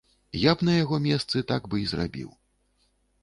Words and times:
Я 0.43 0.53
б 0.59 0.65
на 0.69 0.73
яго 0.83 0.99
месцы 1.07 1.43
так 1.53 1.69
бы 1.73 1.83
і 1.83 1.87
зрабіў. 1.91 2.29